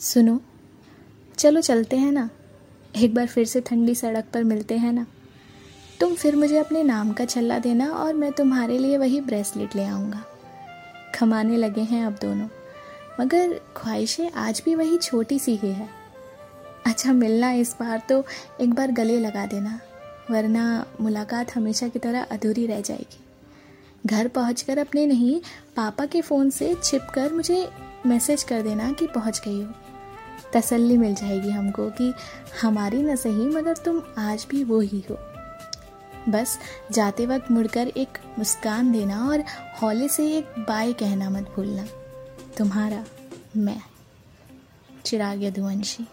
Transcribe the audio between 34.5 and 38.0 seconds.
भी वो ही हो। बस जाते वक्त मुड़कर